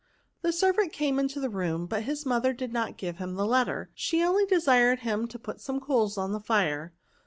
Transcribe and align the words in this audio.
The 0.41 0.51
servant 0.51 0.93
came 0.93 1.19
into 1.19 1.39
the 1.39 1.51
room, 1.51 1.87
hut 1.87 2.05
his 2.05 2.25
mother 2.25 2.53
did 2.53 2.73
not 2.73 2.97
give 2.97 3.19
him 3.19 3.35
the 3.35 3.45
letter; 3.45 3.91
she 3.93 4.23
only 4.23 4.47
desired 4.47 5.01
him 5.01 5.27
to 5.27 5.37
put 5.37 5.61
some 5.61 5.79
coals 5.79 6.17
on 6.17 6.31
the 6.31 6.39
fire. 6.39 6.95